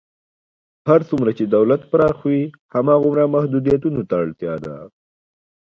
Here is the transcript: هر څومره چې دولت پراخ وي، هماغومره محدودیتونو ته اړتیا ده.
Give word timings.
هر 0.87 1.01
څومره 1.09 1.31
چې 1.37 1.43
دولت 1.55 1.81
پراخ 1.91 2.17
وي، 2.27 2.41
هماغومره 2.75 3.23
محدودیتونو 3.35 4.01
ته 4.09 4.15
اړتیا 4.23 4.53
ده. 4.65 4.75